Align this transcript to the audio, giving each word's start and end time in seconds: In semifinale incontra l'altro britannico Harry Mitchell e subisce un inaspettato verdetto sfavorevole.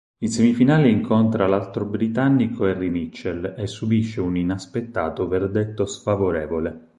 In 0.23 0.29
semifinale 0.31 0.89
incontra 0.89 1.45
l'altro 1.45 1.85
britannico 1.85 2.65
Harry 2.65 2.89
Mitchell 2.89 3.53
e 3.55 3.67
subisce 3.67 4.19
un 4.19 4.35
inaspettato 4.35 5.27
verdetto 5.27 5.85
sfavorevole. 5.85 6.89